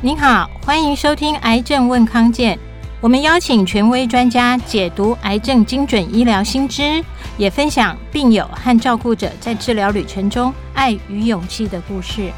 [0.00, 2.56] 您好，欢迎收听《癌症问康健》，
[3.00, 7.04] 我们邀请权威专家解读癌症精准医疗新知，
[7.36, 12.30] 也分享病友和照顾者在治疗旅程中爱与勇气的故事。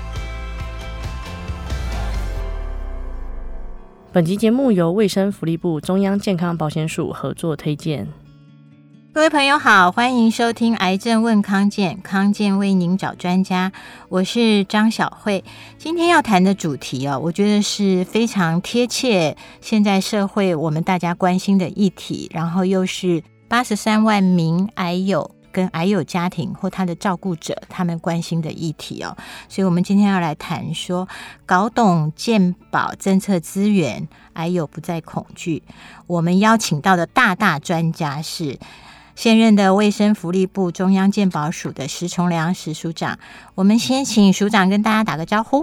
[4.10, 8.08] 本集节目由卫生福利部中央健康保险署合作推荐。
[9.12, 13.72] 各位朋友好，欢迎收听《癌症问康健》，康健为您找专家，
[14.08, 15.42] 我是张小慧。
[15.78, 29.16] 今天要谈的主题哦，我觉得是非常贴切现在社会我们大家关心的议题，然后又是八十三万名癌友跟癌友家庭或他的照顾者他们关心的议题哦。
[29.48, 31.08] 所以，我们今天要来谈说，
[31.44, 35.64] 搞懂健保政策资源，癌友不再恐惧。
[36.06, 38.56] 我们邀请到的大大专家是。
[39.20, 43.18] 现任的卫生福利部中央健保署的石崇良石署长，
[43.54, 45.60] 我们先请署长跟大家打个招呼。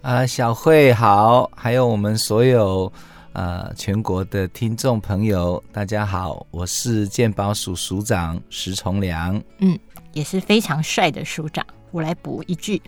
[0.00, 2.90] 啊、呃，小慧好，还有我们所有
[3.34, 9.38] 呃全国的听众朋友，大家好，我是健保署署长石崇良。
[9.58, 9.78] 嗯，
[10.14, 12.80] 也是非常帅的署长，我来补一句。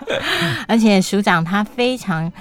[0.66, 2.32] 而且署长他非常。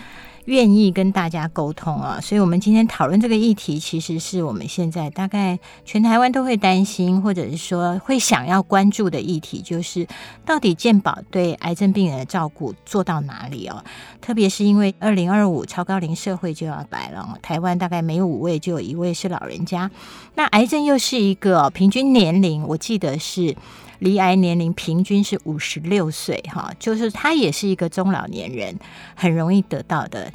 [0.46, 10.08] 愿意跟大家沟通啊，所以我们今天讨论这个议题，其实是我们现在大概全台湾都会担心，或者是说会想要关注的议题，就是
[10.46, 13.84] 到底健保对癌症病人的照顾做到哪里哦？
[14.22, 19.90] 特别是因为二零二五超高龄社会就要来了，台湾大概每五位就有一位是老人家，
[20.36, 23.56] 那癌症又是一个平均年龄，我记得是。
[24.00, 28.78] 罹癌年龄平均是五十六岁，哈，就是他也是一个中老年人，
[29.16, 30.32] 很容易得到的。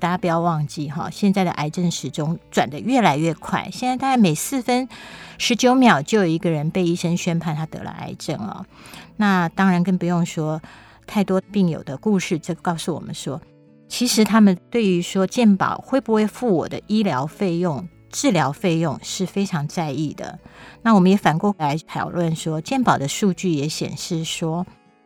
[0.00, 4.86] 大家不要忘记哈，现在的癌症时钟转得越来越快，现在大概每四分
[5.38, 8.66] 十九秒就有一个人被医生宣判他得了癌症哦。
[9.16, 10.60] 那当然更不用说
[11.06, 13.40] 太多病友的故事，这告诉我们说，
[13.88, 17.88] 其实他们对于说健保会不会付我的医疗费用。
[18.14, 20.38] 治疗费用是非常在意的。
[20.82, 24.64] 那我们也反过来讨论说，健保的数据也显示说，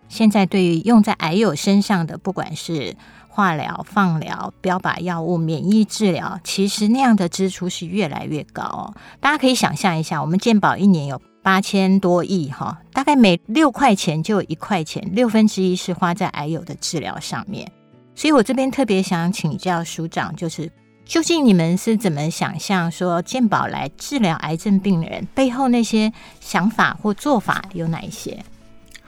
[0.09, 2.95] 现在对于用在癌友身上的，不管是
[3.31, 8.93] 化疗、放疗、标靶药物、免疫治疗，其实那样的支出是越来越高。
[9.21, 17.73] 大家可以想象一下，我们健保一年有八千多亿哈，大概每六块钱就有一块钱，六分之一是花在癌友的治疗上面。
[18.15, 20.71] 所以我这边特别想请教署长，就是。
[21.09, 28.39] 究竟你们是怎么想象说健保来治疗癌症病人背后那些想法或做法有哪一些？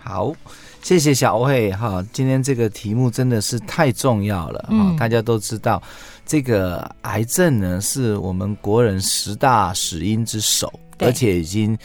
[0.02, 0.32] 好，
[0.80, 4.68] 谢谢小慧哈，今天这个题目真的是太重要了哈。
[4.70, 5.80] 嗯、大家都知道，
[6.24, 11.76] 这个癌症呢是我们国人十大死因之首，而且已经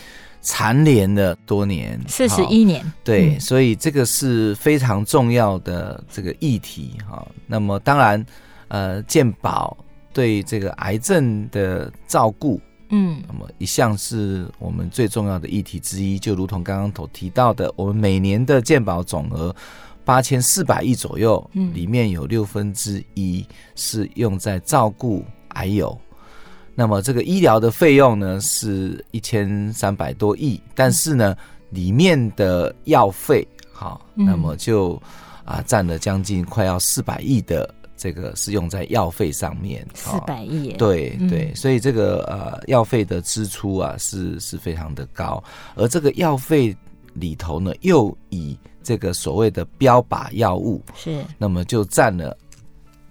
[0.41, 2.89] 蝉联了多年，四十一年。
[3.03, 7.27] 对，嗯、所以这个是非常重要的这个议题哈。
[7.45, 8.25] 那么当然，
[8.69, 9.75] 呃，健保。
[10.15, 16.17] 对这个癌症的照顾，嗯，那么一向是我们最重要的议题之一。
[16.17, 19.53] 就如同刚刚所提到的，我们每年的健保总额
[20.05, 23.45] 八千四百亿左右，嗯，里面有六分之一
[23.75, 25.99] 是用在照顾癌友。
[26.73, 31.35] 那么这个医疗的费用呢是一千三百多亿，但是呢，
[31.71, 35.01] 里面的药费，好，那么就
[35.43, 37.75] 啊占了将近快要四百亿的。
[37.97, 45.41] 这个是用在药费上面，四百亿，对对，所以这个呃药费的支出啊是是非常的高，
[45.75, 46.75] 而这个药费
[47.13, 52.38] 里头呢，又以这个所谓的标靶药物是，那么就占了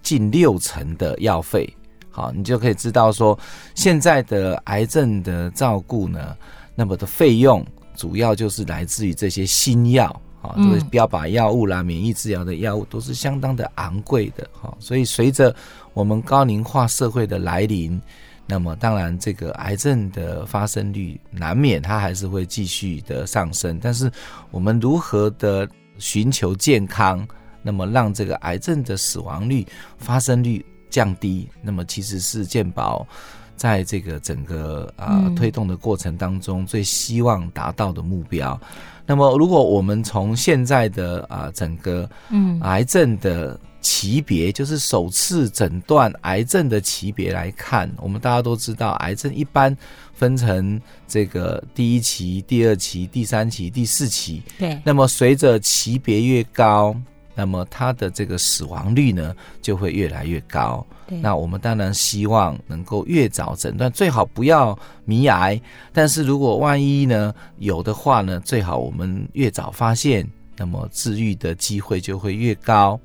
[0.03, 1.67] 近六成的药费。
[2.11, 3.37] 好，你就可以知道说，
[3.73, 6.37] 现在的癌症的照顾呢，
[6.75, 7.65] 那么的费用
[7.95, 10.21] 主要就是来自于这些新药。
[10.47, 15.55] 啊，这个标靶药物啦，免疫治疗的药物都是相当的昂贵的哈，所以随着
[15.93, 17.99] 我们高龄化社会的来临，
[18.45, 24.11] 那么当然这个癌症的发生率难免它还是会继续的上升，但是
[24.51, 25.67] 我们如何的
[25.97, 27.27] 寻求健康，
[27.61, 29.65] 那么让这个癌症的死亡率、
[29.97, 33.07] 发生率降低，那么其实是健保
[33.55, 38.59] 在这个整个啊、呃、推动的过程当中最希望达到的目标。
[39.05, 49.77] 那么，如果我们从现在的啊、呃、整个嗯癌症的级别，嗯、就是首次诊断癌症的级别来看，我们大家都知道，癌症一般
[50.13, 54.41] 分成这个第一期、第二期、第三期、第四期。
[54.57, 54.81] 对。
[54.83, 56.95] 那么随着级别越高，
[57.35, 60.83] 那么它的这个死亡率呢就会越来越高。
[61.07, 65.59] 那我们当然希望能够越早诊断，最好不要迷癌。
[65.93, 72.99] 但是如果万一呢有的话呢，最好我们越早发现，那么治愈的机会就会越高。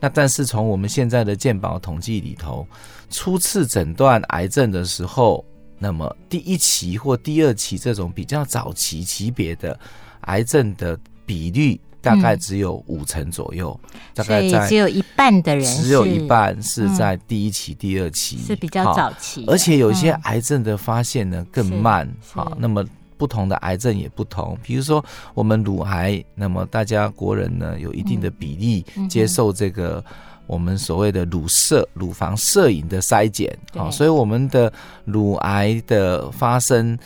[0.00, 2.66] 那但是从我们现在的健保统计里头，
[3.10, 5.44] 初次诊断癌症的时候，
[5.78, 9.78] 那么第一期或第二期这种比较早期级别的
[10.22, 11.80] 癌症的比率。
[12.06, 22.08] 大概只有五成左右，嗯、大概在只有一半的人，只有一半是在第一期、嗯、第二期是比较早期，而且有些癌症的发现呢更慢。
[22.32, 22.84] 好，那么
[23.16, 25.04] 不同的癌症也不同，比如说
[25.34, 30.04] 我们乳癌，那么大家国人呢有一定的比例接受这个
[30.46, 34.72] 我们所谓的乳摄、乳房摄影的筛检，好，所以我们的
[35.04, 36.96] 乳癌的发生。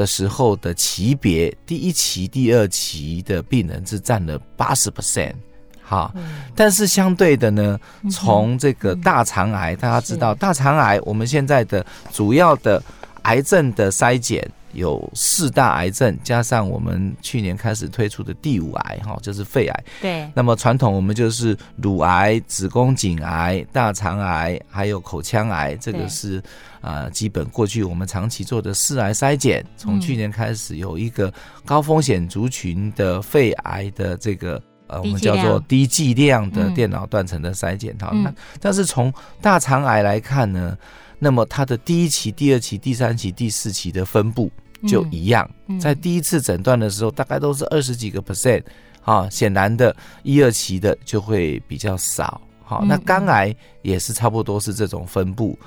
[0.00, 5.34] 的时候的级别，第一期、第二期的病人是占了八十 percent，
[5.82, 6.10] 好，
[6.56, 7.78] 但是相对的呢，
[8.10, 12.82] 从这个大肠癌，大家知道大肠癌，我们现在的主要的
[13.24, 14.50] 癌症的筛检。
[14.72, 19.84] 有四大癌症，加上我们去年开始推出的第五癌，哈，就是肺癌。
[20.00, 20.30] 对。
[20.34, 25.74] 那么传统我们就是乳癌、子宫颈癌、大肠癌，还有口腔癌。
[25.76, 26.38] 这个是
[26.80, 29.64] 啊、呃，基本过去我们长期做的四癌筛检。
[29.76, 31.32] 从去年开始有一个
[31.64, 37.96] 高风险族群的肺癌的这个呃，我们叫做低剂量的电脑断层的筛检。
[37.98, 40.76] 哈、嗯，那但是从大肠癌来看呢？
[41.22, 44.50] 那么它的第一期、第二期、第三期、第四期的分布
[44.88, 48.62] 就一样，在第一次诊断的时候，大概都是二十几个 percent，
[49.04, 55.58] 啊，显然的一二期的就会比较少，好，那肝癌也是差不多是这种分布，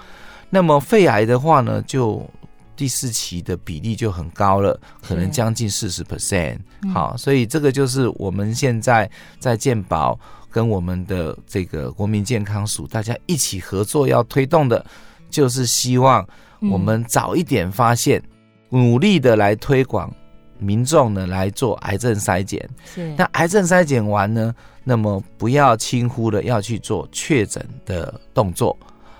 [0.49, 2.27] 那么肺癌的话呢，就
[2.75, 6.57] 第四期的比例就很高了，可能将近四十 percent，
[6.91, 9.07] 好，所以这个就是我们现在
[9.37, 10.19] 在健保
[10.49, 14.83] 跟我们的这个国民健康署大家一起合作要推动的。
[15.33, 16.25] 就是希望
[16.71, 18.21] 我们早一点发现，
[18.69, 20.13] 嗯、努力的来推广
[20.59, 22.69] 民众呢来做癌症筛检。
[22.85, 24.53] 是，那癌症筛检完呢，
[24.83, 28.77] 那么不要轻忽的要去做确诊的动作。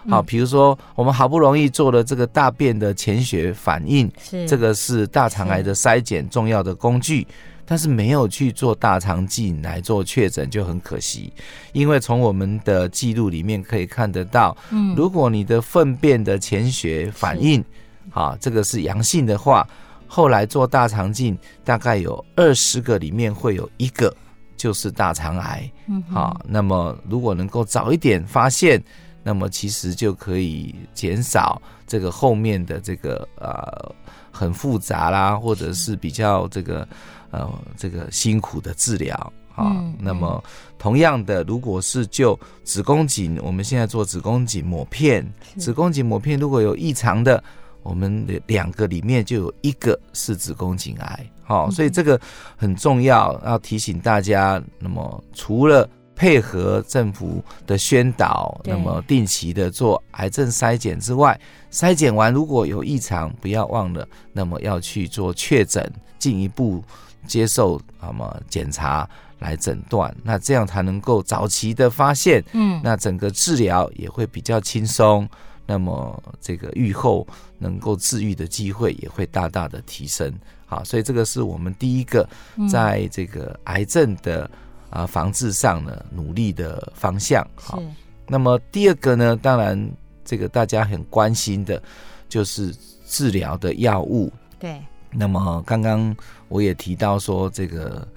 [0.08, 7.26] 好，比如说我们好不容易做了这个大便的潜血反应，是这个是大肠癌的筛检重要的工具。
[7.66, 11.32] 但是没有去做大肠镜来做确诊就很可惜，
[11.72, 17.64] 因为从我们的记录里面可以看得到，嗯，如果你的粪便的潜血反应，
[18.12, 19.66] 啊，这个是阳性的话，
[20.08, 24.14] 后来做大肠镜大概有二十个里面会有一个
[24.58, 28.84] 就是大肠癌，嗯，好，那么如果能够早一点发现，
[29.24, 33.96] 那么其实就可以减少这个后面的这个呃
[34.32, 36.86] 很复杂啦，或者是比较这个。
[37.34, 40.42] 呃，这个辛苦的治疗啊，那么
[40.78, 45.28] 同样的，如果是就子宫颈，我们现在做子宫颈抹片，
[45.58, 47.44] 子宫颈抹片如果有异常的，
[47.82, 52.22] 我们的两个里面就有一个是子宫颈癌，好，所以这个
[52.56, 54.62] 很重要，要提醒大家。
[54.78, 61.40] 那么除了配合政府的宣导，那么定期的做癌症筛检之外，
[61.72, 66.84] 筛检完如果有异常，不要忘了，那么要去做确诊，进一步。
[67.26, 69.10] 接受那么检查
[69.40, 75.28] 来诊断，那这样才能够早期的发现，嗯，那整个治疗也会比较轻松，
[75.66, 77.28] 那么这个愈后
[77.60, 80.34] 能够治愈的机会也会大大的提升。
[80.66, 82.28] 好，所以这个是我们第一个
[82.70, 84.50] 在这个癌症的
[84.90, 87.46] 啊防治上呢努力的方向。
[87.56, 87.82] 好，
[88.28, 89.92] 那么第二个呢，当然
[90.24, 91.82] 这个大家很关心的
[92.30, 92.74] 就是
[93.06, 94.32] 治疗的药物。
[94.58, 94.82] 对。
[95.16, 96.16] 那么刚刚
[96.48, 98.08] 我也提到说，这个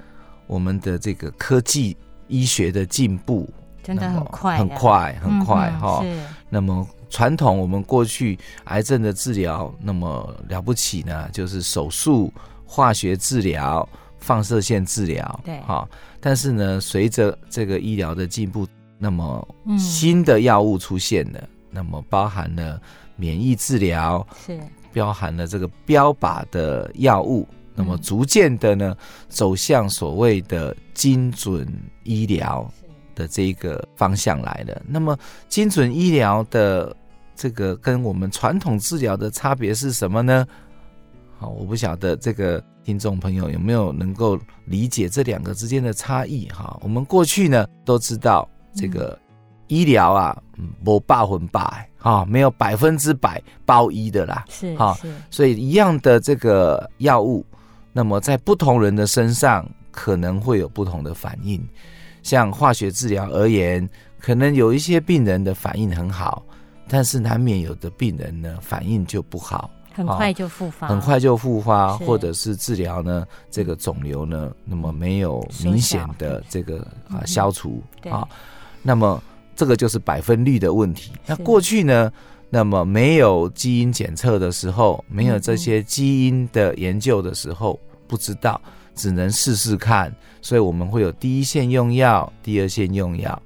[0.47, 3.49] 我们的这个科技医学的进步
[3.83, 6.05] 真的很快，很快，很快哈。
[6.49, 12.33] 那么传统我们过去癌症的治疗，那么了不起呢，就是手术、
[12.65, 13.89] 化学治疗、
[14.19, 15.89] 放射线治疗，对哈。
[16.21, 18.67] 但是呢，随着这个医疗的进步，
[18.99, 19.47] 那么
[19.79, 22.81] 新的药物出现了，那么包含了
[23.17, 24.59] 免疫治疗是。
[24.99, 28.97] 包含了这个标靶的药物，那么逐渐的呢，
[29.29, 31.69] 走向所谓的精准
[32.05, 32.67] 医疗
[33.15, 34.83] 的这个方向来了。
[34.89, 35.17] 那么
[35.49, 36.97] 精准医疗的
[37.35, 40.47] 这个跟我们传统治疗的差别是什么呢？
[41.39, 46.79] 好，我不晓得这个听众朋友有没有能够理解这两个之间的差异哈。
[46.81, 49.19] 我们过去呢都知道这个。
[49.69, 50.41] 医疗啊，
[50.83, 54.97] 没百分百哈，没有百分之百包医的啦，是哈，
[55.31, 57.45] 所以一样的这个药物，
[57.93, 61.63] 那么在不同人的身上可能会有不同的反应。
[62.23, 66.43] 像化学治疗而言，可能有一些病人的反应很好，
[66.89, 78.27] 但是难免有的病人呢反应就不好，很快就复发，很快就复发，或者是治疗呢这个肿瘤呢，那么没有明显的这个啊消除啊，
[78.83, 79.23] 那么。
[79.57, 81.11] 这个就是百分率的问题。
[81.27, 82.13] 那过去呢，
[82.51, 88.61] 那么没有基因检测的时候，没有这些基因的研究的时候，不知道，
[88.95, 90.15] 只能试试看。
[90.41, 93.43] 所以我们会有第一线用药，第二线用药。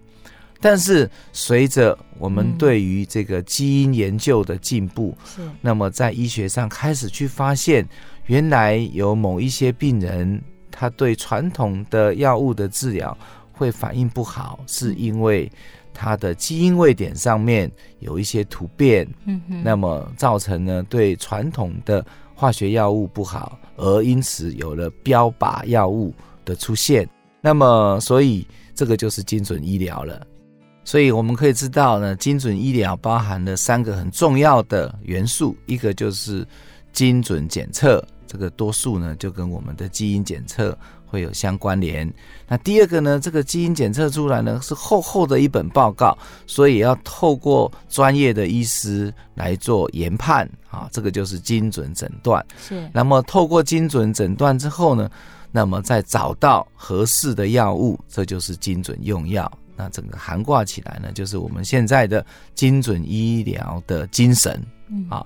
[0.61, 7.89] 但是随着我们对于这个基因研究的进步，是那么在医学上开始去发现，
[8.27, 10.39] 原来有某一些病人，
[10.71, 13.17] 他对传统的药物的治疗
[13.53, 15.51] 会反应不好，是因为
[16.01, 22.03] 他的基因位点上面有一些突变，嗯，那么造成呢对传统的
[22.35, 27.07] 化学药物不好，而因此有了标靶药物的出现，
[27.43, 30.27] 那么所以这个就是精准医疗了。
[30.85, 36.49] 所以我们可以知道呢，精准医疗包含了三个很重要的元素，一个就是
[36.95, 40.77] 精准检测，这个多数呢就跟我们的基因检测
[41.11, 42.11] 会有相关联。
[42.47, 52.45] 那第二个呢，这个基因检测出来呢是厚厚的一本报告，所以要透过专业的医师来做研判啊，这个就是精准诊断。
[52.67, 52.89] 是。
[52.93, 55.11] 那么透过精准诊断之后呢，
[55.51, 59.51] 那么再找到合适的药物，这就是精准用药。
[59.77, 62.25] 那整个涵挂起来呢，就是我们现在的
[62.55, 64.63] 精准医疗的精神
[65.09, 65.25] 啊。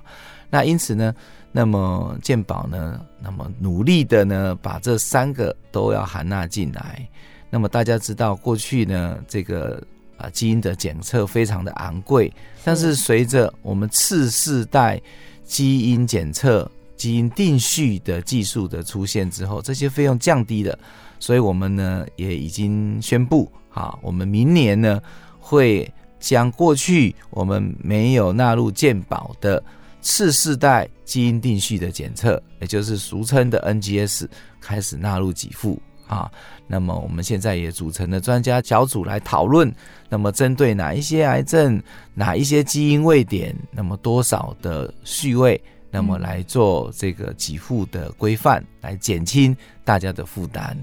[0.48, 1.12] 那因此呢，
[1.56, 7.08] 那么健保呢，那么努力的呢，把这三个都要含纳进来。
[7.48, 9.80] 那么大家知道，过去呢，这个
[10.16, 12.32] 啊基因的检测非常的昂贵，
[12.64, 15.00] 但是随着我们次世代
[15.44, 20.76] 基因检测、基因定序的技术的出现之后，这些费用降低了，
[21.20, 23.48] 所以我们呢也已经宣布。
[23.70, 25.00] 啊，我们明年呢
[25.38, 29.62] 会将过去我们没有纳入健保的
[30.04, 34.28] 次世代基因定序的检测，也就是俗称的 NGS，
[34.60, 36.30] 开始纳入给付啊。
[36.66, 39.74] 那么我们现在也组成了专家小组来讨论，
[40.10, 41.82] 那么针对哪一些癌症、
[42.12, 45.58] 哪一些基因位点，那么多少的序位，
[45.90, 50.76] 那么来做这个给付的规范，来减轻大家的负担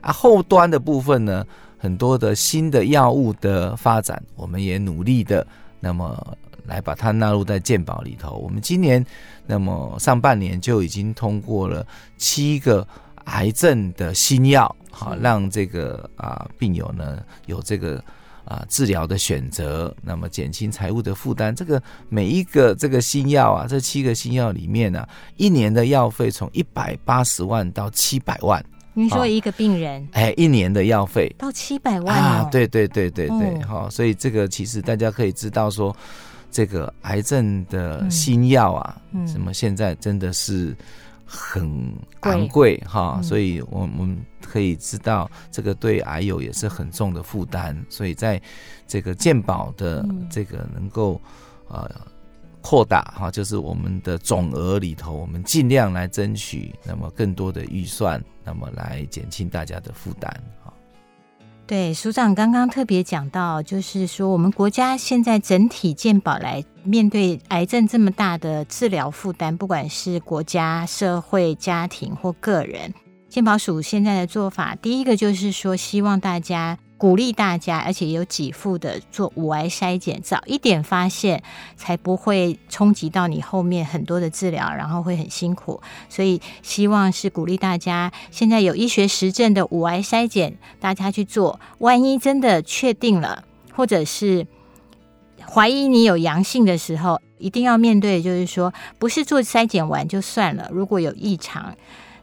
[0.00, 0.12] 啊。
[0.12, 1.44] 后端的部分呢？
[1.80, 5.46] 很多的新的药物的发展，我们也努力的，
[5.78, 6.36] 那么
[6.68, 8.36] 来把它纳入在健保里头。
[8.36, 9.04] 我们今年，
[9.46, 11.84] 那么上半年就已经通过了
[12.18, 12.86] 七个
[13.24, 18.02] 癌症的新药，好让这个啊病友呢有这个
[18.44, 21.54] 啊治疗的选择，那么减轻财务的负担。
[21.54, 28.64] 这个每一个这个新药啊，这七个新药里面呢、啊，一年的药费从一百八十万到七百万。
[28.94, 32.48] 您说一个病人，哎、欸，一年的药费到七百万、哦、啊？
[32.50, 35.94] 对对对对对，好、哦，所以这个其实大家可以知道说，
[36.50, 40.76] 这个癌症的新药啊，嗯，什么现在真的是
[41.24, 48.40] 很昂贵哈，所以我们可以知道，这个对癌友也是很重的负担，所以在
[48.86, 51.20] 这个健保的这个能够
[51.68, 51.90] 呃。
[52.60, 60.57] 扩大哈，就是我们的总额里头，我们尽量来争取那么更多的预算，那么来减轻大家的负担哈。
[61.68, 72.94] 对，署长刚刚特别讲到，就是说我们国家现在整体健保来面对癌症这么大的治疗负担，不管是国家、社会、家庭或个人，
[73.28, 76.78] 健保署现在的做法，第一个就是说希望大家。
[76.98, 81.40] 鼓励大家，而且有给付的做五癌筛检，早一点发现，
[81.76, 85.80] 才不会冲击到你后面很多的治疗，然后会很辛苦。
[86.08, 91.60] 所以希望是鼓励大家，现在有医学实证的五癌筛检，大家去做。
[91.78, 94.44] 万一真的确定了，或者是
[95.48, 100.68] 怀疑你有阳性的时候，一定要面对，就是说不是做筛检完就算了。
[100.72, 101.76] 如果有异常，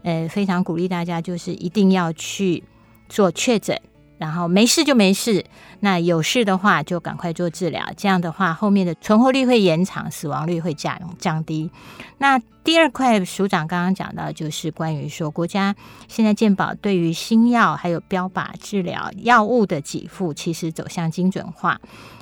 [0.04, 2.62] 呃，非常鼓励大家，就是一定要去
[3.08, 3.80] 做确诊。
[4.18, 5.46] 然后没事就没事，
[5.82, 7.86] 那有事的话就赶快做治疗。
[7.98, 11.70] 这样的话，后面的存活率会延长，死亡率会降降低。
[12.18, 15.76] 那第二块，署长刚刚讲到，就是关于说国家
[16.08, 21.80] 现在健保对于新药还有标靶治疗药物的给付，其实走向精准化。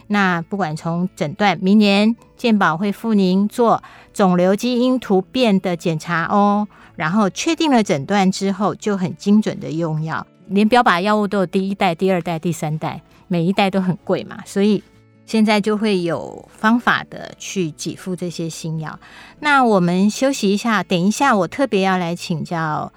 [0.07, 3.81] 那不管从诊断，明年健保会付您做
[4.13, 10.27] 肿瘤基因突变的检查哦，然后确定了诊断之后，就很精准的用药。
[10.53, 14.83] 连标靶药物都有第一代、第二代、第三代，每一代都很贵嘛，所以
[15.25, 18.99] 现在就会有方法的去给付这些新药。
[19.39, 22.93] 那我们休息一下，等一下我特别要来请教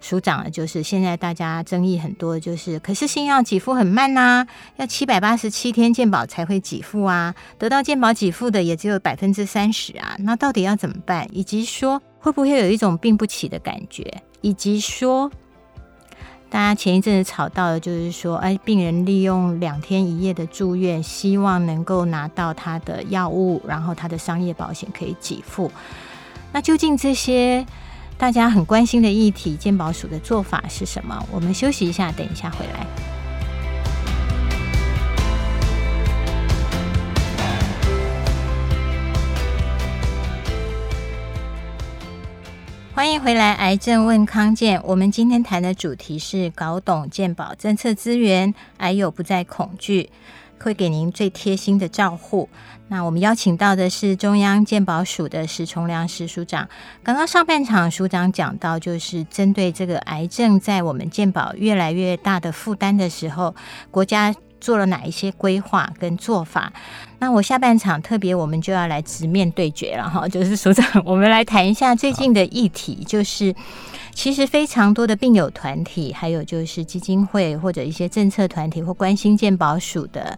[0.00, 11.26] 署长的，就是现在大家争议很多，就是可是新药给付很慢呐、要七百八十七天健保才会给付啊，得到健保给付的也只有百分之三十啊，那到底要怎么办？
[11.32, 14.22] 以及说会不会有一种病不起的感觉？
[14.40, 15.28] 以及说。
[16.52, 25.72] 大家前一阵子吵到的，就是说，哎，病人利用两天一夜的住院，希望能够拿到他的药物，然后他的商业保险可以给付。
[26.52, 27.66] 那究竟这些
[28.18, 31.26] 大家很关心的议题，健保署的做法是什么？
[31.32, 32.86] 我们休息一下，等一下回来。
[43.02, 44.80] 欢迎回来，癌症问康健。
[44.84, 50.08] 我们今天谈的主题是搞懂健保政策资源，癌友不再恐惧，
[50.60, 52.48] 会给您最贴心的照护。
[52.86, 56.68] 那我们邀请到的是中央健保署的石崇良石署长。
[57.02, 63.52] 刚刚上半场署长讲到，就是针对这个癌症在我们健保越来越大的负担的时候，
[63.90, 66.72] 国家做了哪一些规划跟做法？
[67.22, 73.54] 那我下半场特别，我们就要来直面对决了哈，就是所长，我们来谈一下最近的议题，就是
[74.12, 80.36] 其实非常多的病友团体，还有就是基金会或者一些政策团体或关心健保署的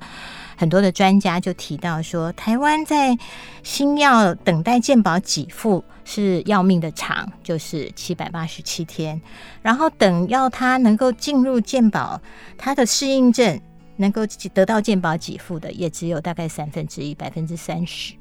[0.59, 3.17] 很多的专家就提到说，台湾在
[3.63, 9.19] 新药等待健保给付是要命的长，就是七百八十七天，
[9.63, 12.21] 然后等要它能够进入健保，
[12.59, 13.59] 它的适应症。
[13.97, 14.23] 能够
[14.53, 18.15] 得到健保给付的也只有大概三分之一，百分之三十。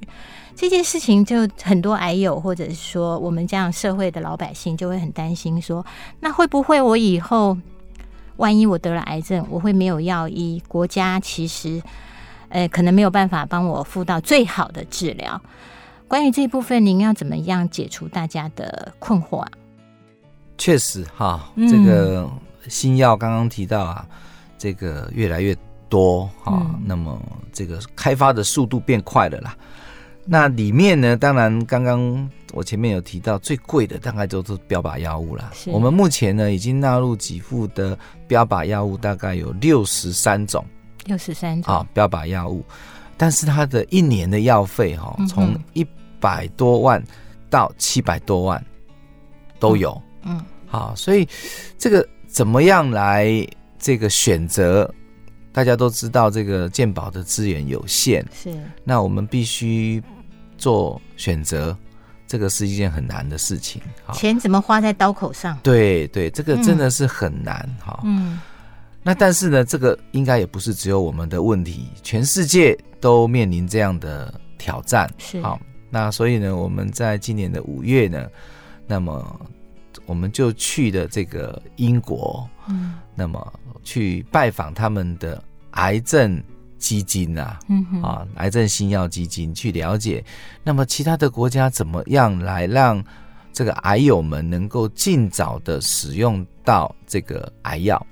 [0.56, 5.84] 这件事情就很多癌友或者是说我们这样社会的老百姓就会很担心说，
[6.20, 7.58] 那会不会我以后
[8.36, 10.62] 万一我得了癌症，我会没有药医？
[10.68, 11.82] 国家其实
[12.50, 15.42] 呃可能没有办法帮我付到最好的治疗。
[16.08, 19.52] 关于这一部分，您要怎么样解除大家的困惑啊？
[20.56, 22.30] 确实哈，这个
[22.68, 24.06] 新药刚刚提到啊。
[24.64, 25.54] 这个越来越
[25.90, 29.58] 多哈、嗯，那么这个开发的速度变快了啦。
[30.24, 35.52] 那里面呢，当然刚刚我前面有提到，最贵的大概都是标靶药物啦。
[35.66, 40.64] 我们目前呢，已经纳入给付的标靶药物大概有六十三种，
[41.08, 42.64] 六十三种啊，标靶药物。
[43.18, 45.86] 但是它的一年的药费哈，从一
[46.22, 47.04] 百多万
[47.50, 48.66] 到七百多万
[49.60, 50.02] 都有。
[50.22, 51.28] 嗯，好，所以
[51.78, 53.46] 这个怎么样来？
[53.84, 54.90] 这个选择，
[55.52, 58.58] 大家都知道，这个健保的资源有限，是。
[58.86, 60.02] 那我们必须
[60.58, 61.78] 做选择，
[62.26, 63.82] 这个是一件很难的事情。
[64.14, 65.60] 钱怎么花在刀口上？
[65.62, 68.00] 对对，这个真的是很难哈。
[68.06, 68.40] 嗯。
[69.04, 75.14] 那但是呢，这个应该也不是只有我们的问题，全世界都面临这样的挑战。
[75.18, 75.42] 是。
[75.42, 78.30] 好，那所以呢，我们在今年的五月呢，
[78.88, 79.46] 那么
[80.06, 83.54] 我们就去的这个英国，嗯，那么。
[83.86, 86.42] 去拜访他们的癌症
[86.78, 90.24] 基金啊，嗯啊，癌症新药基金去了解，
[90.64, 93.04] 那么其他的国家怎么样来让
[93.52, 98.08] 这个癌友们能够尽早的使用到这个癌药？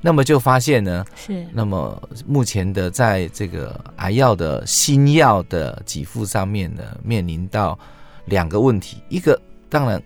[0.00, 7.78] 那么就发现呢，是那么目前的在这个癌药的新药的给付上面呢，面临到
[8.24, 10.02] 两个问题，一个当然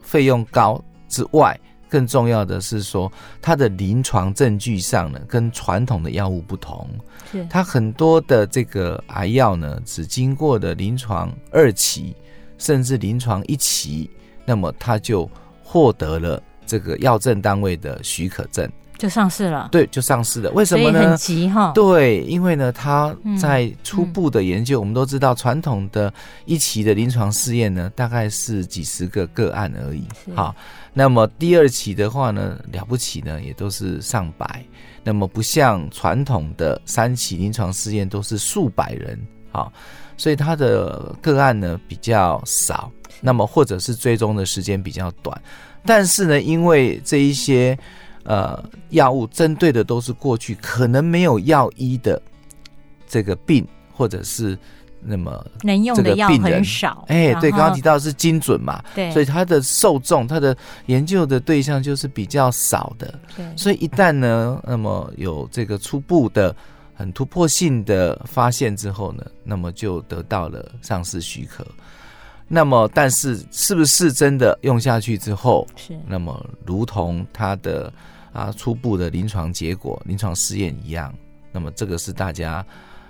[0.00, 1.60] 费用高之外。
[1.88, 6.88] 更重要的是说，它的临床证据上呢，跟传统的药物不同。
[7.30, 12.14] 是它很多的这个癌药呢，只经过的临床二期，
[12.58, 14.10] 甚至临床一期，
[14.44, 15.30] 那么它就
[15.62, 18.70] 获得了这个药证单位的许可证。
[18.98, 20.50] 就上市了，对，就上市了。
[20.52, 21.00] 为什么呢？
[21.00, 21.70] 很急哈。
[21.74, 26.12] 对，因为呢，他在初步的研究，嗯、我们都知道，传统的
[26.46, 30.04] 一期的临床试验呢，大概是几十个个案而已。
[30.34, 30.56] 好，
[30.94, 34.64] 那么第二期的话呢，了不起呢，也都是上百。
[35.04, 39.18] 那么不像传统的三期临床试验都是数百人。
[39.52, 39.70] 好，
[40.16, 42.90] 所以它的个案呢比较少。
[43.20, 45.38] 那么或者是追踪的时间比较短。
[45.84, 47.78] 但是呢，因为这一些。
[48.26, 52.20] 呃，药物针对的都是过去可能没有药医的
[53.06, 54.58] 这个病，或者是
[55.00, 57.04] 那么能用的药很少。
[57.06, 63.14] 哎，对，刚刚提到是精准嘛，对，所以它的受众，它的研究的对象就是比较少的。
[63.36, 66.52] 对，所以一旦呢，那么有这个初步的
[66.96, 71.64] 很突破性的发现之后呢，那么就得到了上市许可。
[72.48, 77.92] 那么，但是是不是真的用下去之后，是那么如同它的。
[78.36, 81.10] 啊，初步的临床结果、临床试验一样，
[81.50, 82.62] 那么这个是大家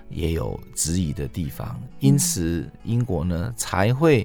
[0.09, 4.25] 也有质疑的地方，因此英国呢才会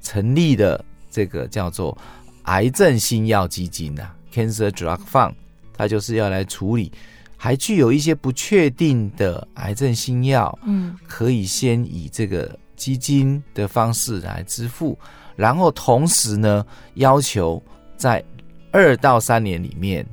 [0.00, 1.98] 成立的这个叫做
[2.44, 5.34] 癌症新药基金啊，Cancer Drug Fund，
[5.74, 6.92] 它就是要来处理
[7.36, 14.96] 还具有一些不确定的癌症新药，嗯，可以先以这个基金的方式来支付，
[15.34, 17.60] 然后同时呢要求
[17.96, 18.24] 在
[18.70, 20.06] 二到三年里面。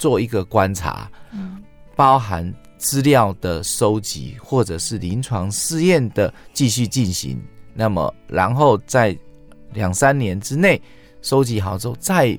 [0.00, 1.62] 做一个观察，嗯，
[1.94, 7.38] 包含资料的收集或者是临床试验的继续进行，
[7.74, 9.16] 那么然后在
[9.74, 10.80] 两三年之内
[11.20, 12.36] 收集好之后，再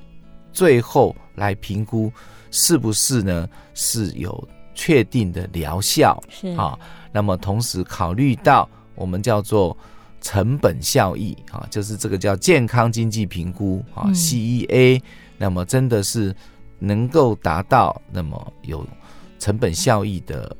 [0.52, 2.12] 最后来评估
[2.50, 6.76] 是不是呢是有确定的疗效，是啊，
[7.12, 9.76] 那么同时考虑到我们叫做。
[10.24, 15.02] 成本效益啊，就是这个叫健康经济评估啊，CEA，
[15.36, 16.32] 那么真的是
[16.84, 18.84] 能够达到那么有
[19.38, 20.54] 成本效益的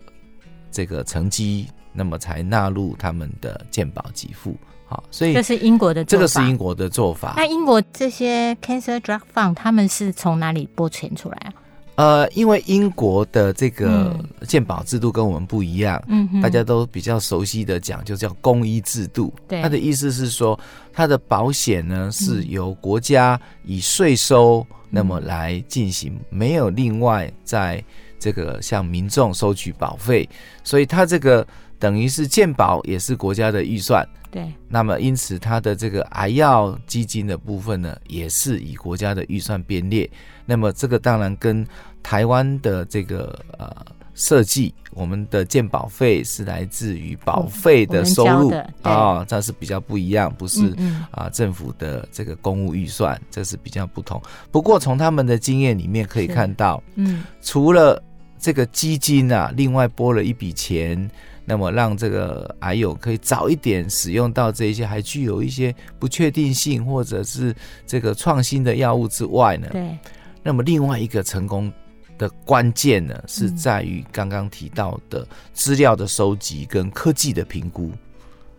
[0.70, 4.56] 这个成绩，那么才纳入他们的健保给付。
[4.86, 7.34] 好，所以这是英国的做法，这个是英国的做法。
[7.36, 11.52] 那英国这些 Cancer Drug Fund 他们是从哪里拨钱出来啊？
[11.94, 14.16] 呃，因为英国的这个
[14.48, 19.32] 健保制度跟我们不一样，嗯，大家都比较熟悉的讲，就叫公医制度。
[19.48, 20.58] 对，它的意思是说，
[20.92, 27.82] 它的保险呢是由国家以税收那么来进行，没有另外在
[28.18, 30.28] 这个向民众收取保费，
[30.62, 31.44] 所以它这个
[31.78, 34.06] 等于是健保也是国家的预算。
[34.30, 40.08] 对，那么因此它的这个癌药基金的部分呢，也是以国家的预算编列。
[40.44, 41.66] 那么这个当然跟
[42.02, 43.74] 台湾的这个呃
[44.14, 50.74] 设计，我们的健保费是来自于保费的收入啊，这是比较不一样，不是
[51.10, 54.20] 啊政府的这个公务预算，这是比较不同。
[54.50, 58.02] 不过从他们的经验里面可以看到，嗯，除了
[58.38, 61.10] 这个基金啊，另外拨了一笔钱。
[61.44, 67.52] 那么让这个癌友可以早一点使用到这些还具有一些不确定性或者是
[67.84, 69.98] 这个创新的药物之外呢，对。
[70.44, 71.70] 那么另外一个成功
[72.18, 77.90] 的关键呢，是在于刚刚提到的资料的收集跟科技的评估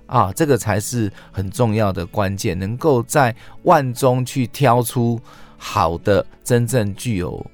[0.06, 5.20] 啊，这个才是很重要的关键，能够在万中去挑出
[5.58, 7.46] 好的、真正具有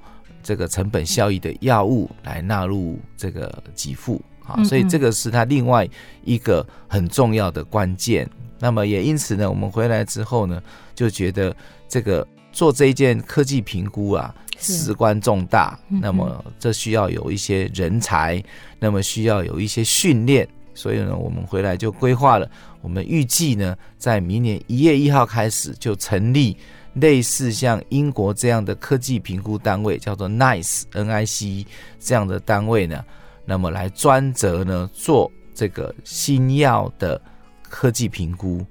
[0.42, 4.22] 这个成本效益的药物来纳入这个给付。
[4.46, 5.88] 啊，所以这个是它另外
[6.24, 8.28] 一个很重要的关键。
[8.58, 10.60] 那么也因此呢，我们回来之后呢，
[10.96, 11.56] 就觉得
[11.88, 15.80] 这个做这一件科技评估啊，事关重大。
[15.88, 18.44] 那么这需要有一些人才，
[18.80, 20.48] 那么需要有一些训练。
[20.76, 22.50] 所以呢，我们回来就规划了，
[22.82, 26.56] 我们预计呢，在明年一月一号开始就成立
[26.94, 31.68] 类似像英国这样的科技评估单位，叫做 NICE，N-I-C-E
[32.00, 33.04] 这样的单位呢。
[33.44, 37.22] 那么来专责呢做这个新药的
[37.64, 38.66] 科技评估，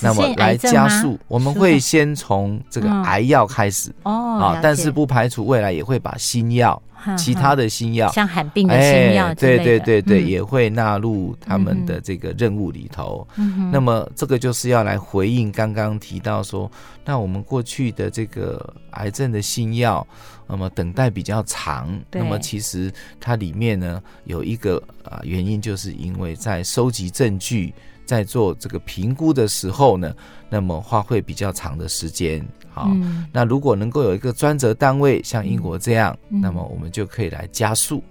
[0.00, 6.80] 那么来加速，我们会先从这个癌药开始哦，啊，但是不排除未来也会把新药。
[7.18, 13.26] 其他的新药，像罕病的新药，对对对对，也会纳入他们的这个任务里头。
[13.72, 16.70] 那么这个就是要来回应刚刚提到说，
[17.04, 20.06] 那我们过去的这个癌症的新药，
[20.46, 21.88] 那么等待比较长。
[22.12, 27.74] 那么其实它里面呢有一个啊原因，就是因为在收集证据。
[28.12, 30.14] 在做这个评估的时候呢，
[30.50, 32.46] 那么花费比较长的时间。
[32.70, 38.02] 好，嗯、那如果能够有一个专责单位，像英国这样，嗯、那么我们就可以来加速。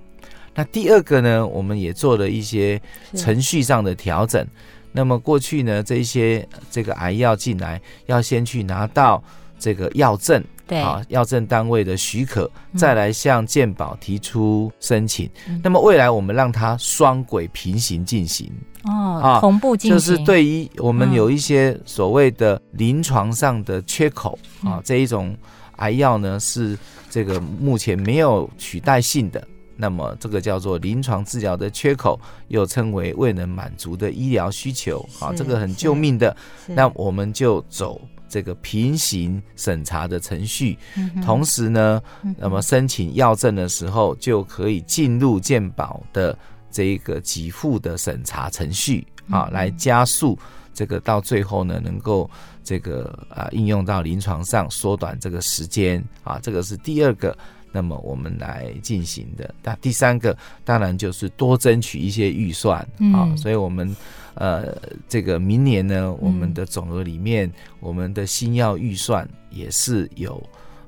[0.55, 2.81] 那第二个呢，我们也做了一些
[3.15, 4.45] 程序上的调整。
[4.91, 9.23] 那么过去呢，这些这个癌药进来，要先去拿到
[9.59, 10.43] 这个药证。
[10.71, 10.79] 对。
[10.79, 15.29] 啊，药证单位的许可，再来向健保提出申请。
[15.49, 18.49] 嗯、那么未来我们让它双轨平行进行。
[18.86, 25.36] 哦，啊、同步进行，就是对于我们有一些所谓的临床上的缺口、嗯、啊，这一种
[25.75, 26.77] 癌药呢是
[27.10, 36.34] 这个目前没有取代性的，那么这个叫做临床治疗的缺口，又称为未能满足的医疗需求啊，这个很救命的，
[36.65, 37.99] 那我们就走。
[38.32, 40.78] 这个平行审查的程序，
[41.22, 42.02] 同时呢，
[42.38, 46.36] 那么申请药证的时候，就可以进入健保的
[46.72, 50.39] 这个给付的审查程序啊，来加速
[50.74, 52.30] 这个到最后呢，能够
[52.63, 57.38] 这个啊应用到临床上，缩短这个时间啊，这个是第二个。
[57.74, 59.54] 那么我们来进行的。
[59.62, 62.80] 那第三个当然就是多争取一些预算
[63.13, 63.94] 啊，所以我们。
[64.36, 64.76] 呃，
[65.08, 70.41] 这个明年呢，我们的总额里面，嗯、我们的新药预算也是有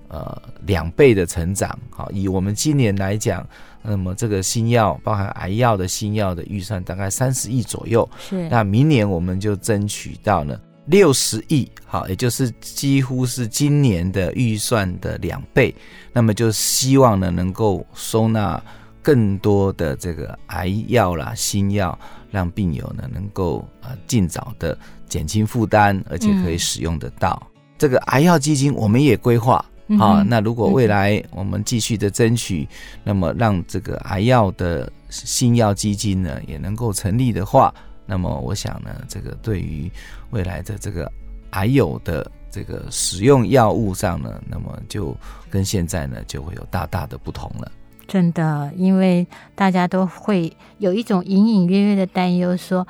[0.07, 1.77] 呃两倍的成长。
[1.89, 3.45] 好，以我们今年来讲，
[3.81, 8.09] 那么这个新药包含癌药的新药的预算大概三十亿左右。
[8.29, 15.73] 是，那明年我们就争取到了六十亿，好，也就是几乎是今年的预算的两倍。
[16.13, 18.61] 那么就希望呢，能够收纳
[19.03, 21.95] 更多的这个癌药啦，新药。
[22.33, 24.75] 让病友呢能够啊尽早的
[25.07, 27.39] 减轻负担，而且可以使用得到。
[27.43, 29.63] 嗯、这个癌药基金我们也规划
[29.99, 37.71] 好、嗯，那如果未来我们继续的争取，嗯、那么让这个癌药的新药基金呢也能够成立的话，
[38.07, 39.87] 那么我想呢，这个对于
[40.31, 41.11] 未来的这个
[41.51, 45.15] 癌友的这个使用药物上呢，那么就
[45.51, 47.71] 跟现在呢就会有大大的不同了。
[48.13, 52.87] 真的，因为大家都会有一种隐隐约约的担忧，说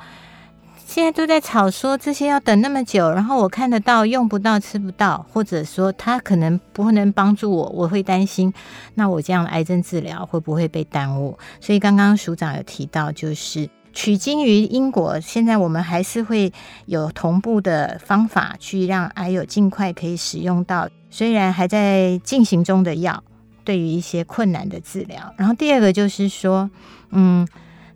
[0.84, 8.52] 现在都在吵说这些要等那么久，然后我看得到用不到吃不到，或者说他可能不能帮助我，我会担心，
[8.96, 11.38] 那我这样癌症治疗会不会被耽误？
[11.58, 16.52] 所以刚刚署长有提到，就是取经于英国，现在我们还是会
[16.84, 23.24] 有同步的方法去让癌友尽快可以使用到，虽然还在进行中的药。
[23.64, 26.70] 对于一些困难的治疗，然后第二个就是说，
[27.10, 27.46] 嗯，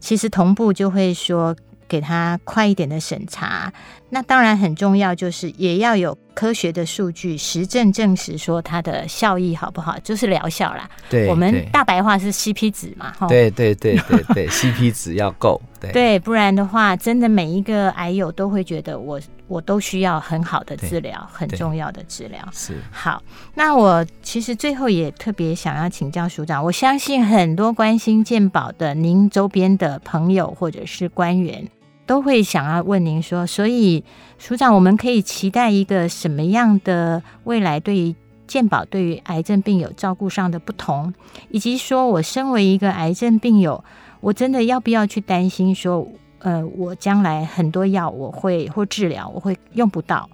[0.00, 1.54] 其实同步就会说
[1.86, 3.72] 给他快一点的审查。
[4.10, 10.88] 那当然很重要，就是也要有科学的数据实证证实说它的效益好不好，就是疗效啦。
[11.10, 13.26] 对，我们大白话是 CP 值嘛，哈。
[13.26, 15.60] 对对对对对，CP 值要够。
[15.78, 22.40] 对，对，不然的话，真的每一个癌友都会觉得我我都需要很好的治疗，很重要的治疗。
[22.52, 22.76] 是。
[22.92, 23.22] 好，
[23.54, 31.66] 那我其实最后也特别想要请教署长，我相信很多关心健保的您周边的朋友或者是官员。
[32.06, 34.02] 都会想要问您说，所以
[34.38, 37.78] 署长，我们可以期待一个什么样的未来？
[37.78, 38.14] 对于
[38.46, 41.12] 健保对于癌症病友照顾上的不同，
[41.50, 43.84] 以及说我身为一个癌症病友，
[44.20, 46.08] 我真的要不要去担心说，
[46.40, 50.28] 呃，我将来很多药我会或治疗我会用不到？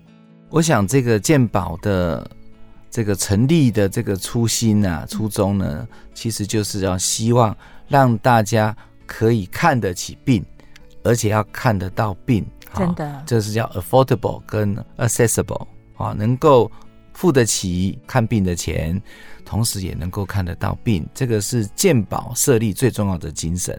[0.51, 2.31] 我想这个健保的
[2.91, 7.57] 这个成立的这个初心啊，初衷呢，其实就是要希望
[7.89, 10.45] 让大家可以看得起病。
[11.07, 15.67] 而且要看得到病，真的，这是叫 affordable 跟 accessible
[15.99, 16.73] 啊，能够
[17.13, 18.99] 付得起看病的钱，
[19.45, 23.79] 同时也能够看得到病，这个是健保设立最重要的精神。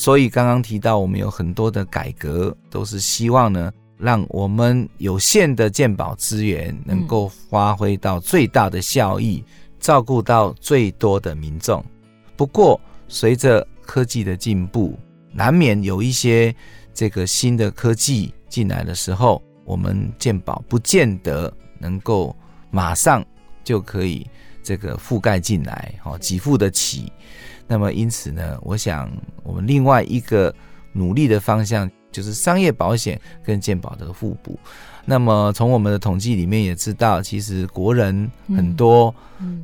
[0.00, 9.44] 所以刚刚提到，我们有很多的改革，都是希望呢，让我们有限的健保资源能够发挥到最大的效益，
[9.78, 11.84] 照顾到最多的民众。
[12.34, 14.98] 不过，随着科技的进步，
[15.34, 16.54] 难免有一些
[16.94, 22.34] 这个新的科技进来的时候，我们健保不见得能够
[22.70, 23.22] 马上
[23.62, 24.26] 就可以
[24.62, 27.12] 这个覆盖进来，好给付得起。
[27.70, 29.08] 那么因此呢，我想
[29.44, 30.52] 我们另外一个
[30.92, 34.58] 努力的方向就是商业保险跟健保的互补。
[35.04, 39.14] 那么从我们的统计里面也知道，其实国人很多，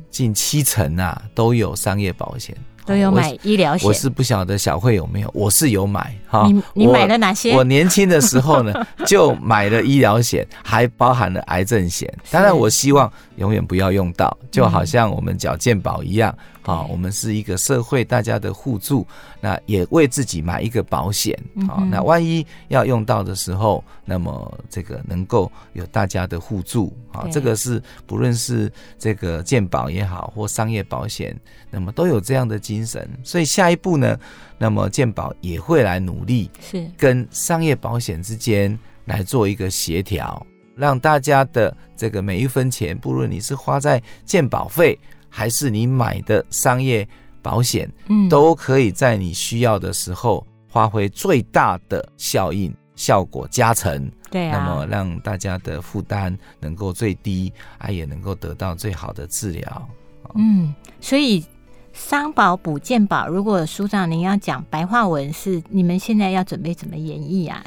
[0.09, 2.55] 近七成啊都有商业保险。
[2.85, 6.47] 都有买医疗险，我是不晓得小慧有没有，我是有买哈。
[6.47, 7.51] 你你买了哪些？
[7.51, 8.73] 我，我年轻的时候呢，
[9.05, 12.09] 就买了医疗险，还包含了癌症险。
[12.31, 16.33] 当然，我希望永远不要用到，就好像我们缴健保一样。
[16.67, 19.07] 好，我们是一个社会，大家的互助，
[19.39, 21.33] 那也为自己买一个保险。
[21.65, 26.93] 啊，那万一要用到的时候，那么这个能够有大家的互助。
[27.13, 31.33] 啊，这个是不论是这个健保也好，或商业保险，
[31.71, 33.09] 那么都有这样的精神。
[33.23, 34.19] 所以下一步呢，
[34.57, 44.99] 那么健保也会来努力，是跟商业保险之间来做一个协调，让大家的这个每一分钱，不论你是花在健保费。
[45.29, 47.07] 还是你买的商业
[47.41, 54.11] 保险，嗯，都可以在你需要的时候发挥最大的效应，效果加成。
[54.29, 59.89] 对啊，那么让大家的负担能够最低，啊，也能够得到最好的治疗。
[60.35, 61.45] 嗯，所以
[61.93, 67.63] 商保补健保，如果署长您要讲白话文，是你们现在要准备怎么演绎啊？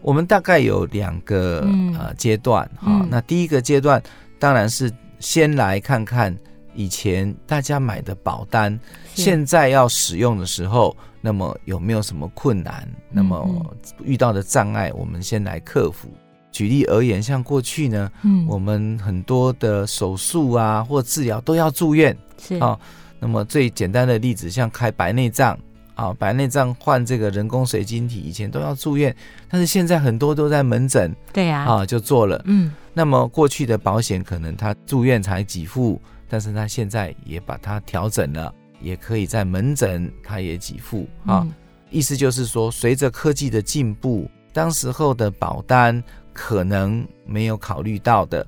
[0.00, 3.08] 我们大概有两个、嗯、呃阶段哈、嗯。
[3.10, 4.02] 那第一个阶段
[4.38, 4.90] 当然是
[5.20, 6.34] 先来看看。
[6.78, 8.78] 以前大家买的保单，
[9.12, 12.88] 现在要使用的时候，那么有没有什么困难？
[13.10, 13.66] 那么
[14.04, 16.08] 遇到的障碍，我们先来克服。
[16.52, 22.78] 举例而言，像过去呢，嗯，我们很多的手术啊或治疗都要住院，是啊。
[23.18, 25.58] 那么最简单的例子，像开白内障
[25.96, 29.12] 啊，白内障换这个人工水晶体，以前都要住院，
[29.50, 32.72] 但是现在很多都在门诊，对呀，啊就做了，嗯。
[32.94, 36.00] 那么过去的保险可能他住院才给付。
[36.28, 41.46] 但是他现在也把它调整了，也可以在门诊，他也给付啊。
[41.90, 48.46] 意思就是说，随着科技的进步，当时候的保单可能没有考虑到的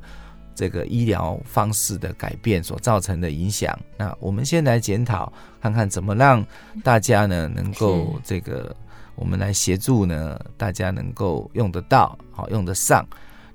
[0.55, 3.79] 这个医疗方式的改变所造成的影响。
[3.97, 6.45] 那我们先来检讨，看看怎么让
[6.85, 8.77] 大家呢能够这个，
[9.15, 13.07] 我们来协助呢，大家能够用得到，好用得上。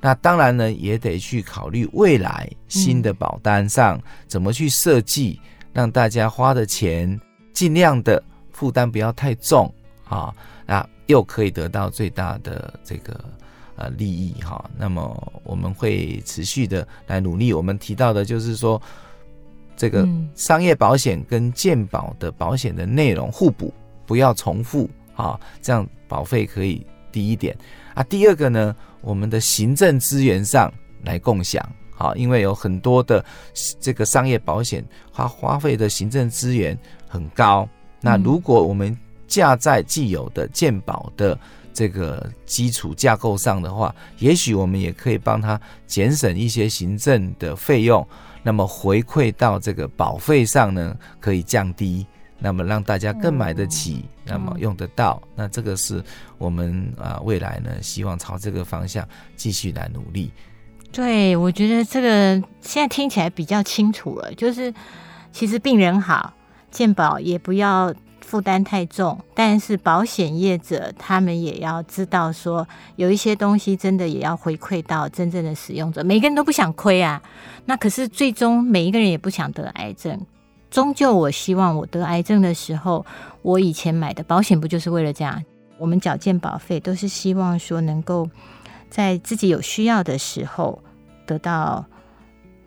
[0.06, 5.41] 那当然呢，也得去考虑未来新的保单上怎么去设计，
[5.74, 7.20] 让大家花的钱
[7.54, 9.74] 尽量的负担不要太重
[10.08, 10.32] 啊，
[10.68, 13.20] 那又可以得到最大的这个
[13.78, 14.70] 呃利益哈。
[14.78, 17.52] 那么我们会持续的来努力。
[17.52, 18.80] 我们提到的就是说，
[19.76, 23.74] 这个商业保险跟健保的保险的内容互补，
[24.06, 27.58] 不要重复啊，这样保费可以低一点
[27.95, 28.03] 啊。
[28.03, 30.71] 第二个呢，我们的行政资源上
[31.03, 33.25] 来共享，好，因为有很多的
[33.79, 36.77] 这个商业保险它花费的行政资源
[37.08, 37.67] 很高。
[37.99, 38.95] 那如果我们
[39.27, 41.36] 架在既有的健保的
[41.73, 48.08] 这个基础架构上的话，也许我们也可以帮他节省一些行政的费用，
[48.43, 52.05] 那么回馈到这个保费上呢，可以降低。
[52.38, 56.04] 那么让大家更买得起，那么用得到，那这个是
[56.38, 60.32] 我们啊未来呢，希望朝这个方向继续来努力。
[60.91, 64.74] 对，我觉得这个现在听起来比较清楚了，就是
[65.32, 66.34] 其实病人好，
[66.71, 77.21] 健保也不要负担太重，但是保险业者他们也要知道说，有一些东西真的也要回馈到真正的使用者，每个人都不想亏啊，
[77.65, 80.19] 那可是最终每一个人也不想得癌症。
[80.75, 83.05] 终究，我希望我得癌症的时候，
[83.43, 85.41] 我以前买的保险不就是为了这样？
[85.77, 88.29] 我们缴健保费都是希望说能够
[88.89, 90.83] 在自己有需要的时候
[91.25, 91.85] 得到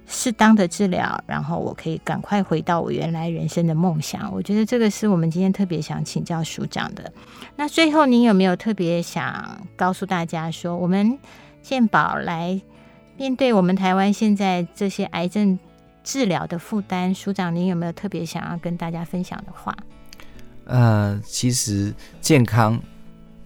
[0.06, 4.32] 适当的治疗，然后我可以赶快回到我原来人生的梦想。
[4.32, 7.12] 我觉得这个是我们今天特别想请教署长的。
[7.56, 11.18] 那最后，您有没有特别想告诉大家说，我们
[11.60, 12.58] 健保来
[13.18, 15.58] 面对我们台湾现在这些癌症？
[16.08, 19.76] 治疗的负担，署长，您有没有特别想要跟大家分享的话？
[20.64, 22.80] 呃，其实健康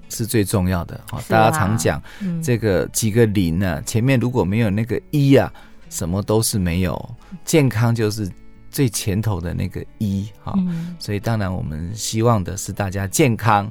[0.09, 0.95] 是最重要的。
[1.11, 5.53] 啊、大家常讲、嗯、这个几个零呢、啊，前面如果没有那个一啊，
[5.91, 7.17] 什么都是没有。
[7.45, 8.31] 健康就是
[8.71, 13.69] 最前头的那个一哈、嗯，所以当然我们希望的是大家健康。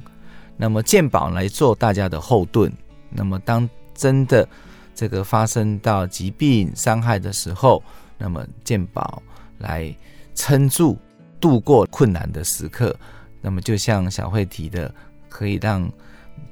[0.54, 2.70] 那么健保来做大家的后盾。
[3.08, 4.46] 那么当真的
[4.94, 7.82] 这个发生到疾病伤害的时候，
[8.18, 9.22] 那么健保
[9.58, 9.94] 来
[10.34, 10.98] 撑住、
[11.40, 12.96] 度过困难的时刻，
[13.40, 14.94] 那么就像小慧提的，
[15.28, 15.90] 可以让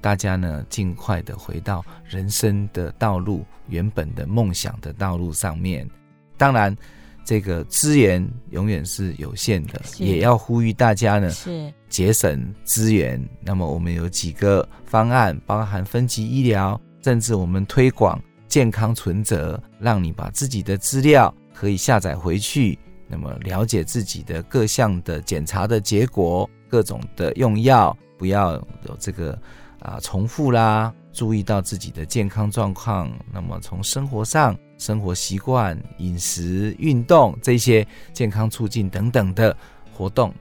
[0.01, 5.89] 大家呢尽快的回到人生的道路、原本的梦想的道路上面。
[6.37, 6.77] 当然，
[7.25, 13.23] 这个资源永远是有限的，也要呼吁大家呢是节省资源。
[13.43, 21.33] 那么我们有几个方案，包含分级医疗，甚至我们推广健康存折，让你把自己的资料。
[21.61, 28.55] 可以下载回去，那么了解自己的各项的检查的结果，各种的用药不要
[28.87, 29.39] 有这个
[29.81, 33.13] 啊重复啦，注意到自己的健康状况。
[33.31, 39.55] 那么从生活上、生活习惯、饮食、运动这些健康促进等等的
[39.93, 40.35] 活动，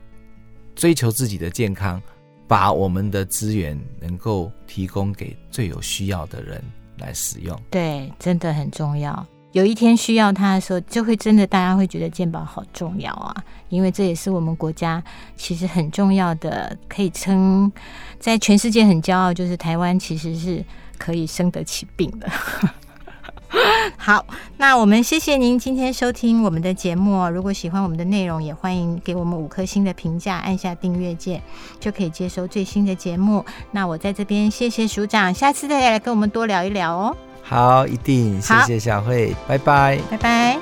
[0.74, 2.02] 追求自己的健康，
[2.48, 6.64] 把我们的资源能够提供给最有需要的人
[6.98, 7.62] 来使用。
[7.70, 9.28] 对，真的很重要。
[9.52, 13.36] 有一天需要它的时候，就会真的大家会觉得健保好重要啊，
[13.70, 15.04] 因为这也是我们国家
[15.36, 17.72] 其实很重要的，可以称
[18.20, 20.64] 在全世界很骄傲，就是台湾其实是
[20.98, 22.30] 可以生得起病的。
[23.98, 24.24] 好，
[24.58, 27.28] 那我们谢谢您今天收听我们的节目。
[27.30, 31.42] 如果喜欢我们的内容，也欢迎给我们五颗星的评价，按下订阅键
[31.80, 33.44] 就可以接收最新的节目。
[33.72, 37.18] 那我在这边谢谢署长，下次再来跟我们多聊一聊哦。
[37.50, 40.60] 好，一定谢谢小慧，拜拜，拜拜。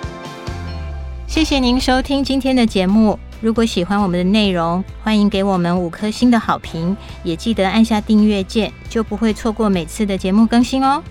[1.28, 3.20] 谢谢您收听今天的节目。
[3.42, 11.04] 如果喜欢我们的内容，欢迎给我们五颗星的好评，也记得按下订阅键，就不会错过每次的节目更新哦。